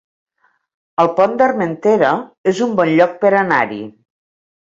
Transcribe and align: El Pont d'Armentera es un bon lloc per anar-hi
El 1.03 1.09
Pont 1.19 1.35
d'Armentera 1.41 2.13
es 2.53 2.61
un 2.67 2.73
bon 2.79 2.91
lloc 3.01 3.13
per 3.25 3.31
anar-hi 3.43 3.79